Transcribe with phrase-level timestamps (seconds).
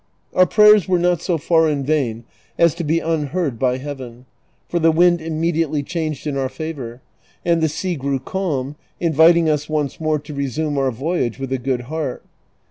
[0.33, 2.23] Our prayers were not so far in vain
[2.57, 4.25] as to be unheard by Heaven,
[4.67, 7.03] for the wind immediately changed in our favor,
[7.45, 11.59] and the sea grew calm, inviting us once more to resume our voyage with a
[11.59, 12.23] good heart.